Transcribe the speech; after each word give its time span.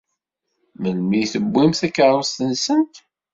Melmi 0.81 1.17
i 1.21 1.25
tewwimt 1.33 1.79
takeṛṛust-nsent? 1.81 2.95